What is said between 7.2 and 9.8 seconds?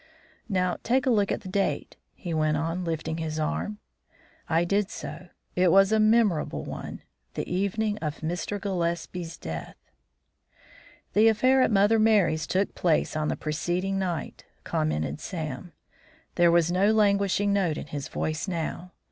the evening of Mr. Gillespie's death.